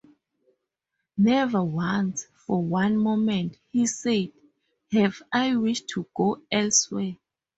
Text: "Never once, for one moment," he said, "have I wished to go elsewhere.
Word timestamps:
"Never 1.15 1.63
once, 1.63 2.25
for 2.33 2.59
one 2.63 2.97
moment," 2.97 3.57
he 3.71 3.85
said, 3.85 4.31
"have 4.91 5.21
I 5.31 5.55
wished 5.57 5.89
to 5.89 6.07
go 6.17 6.41
elsewhere. 6.51 7.17